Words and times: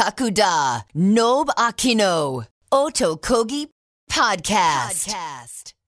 Kakuda, 0.00 0.82
Nob 0.94 1.50
Akino, 1.58 2.46
Otokogi 2.72 3.66
Podcast. 4.08 5.04
Podcast. 5.04 5.79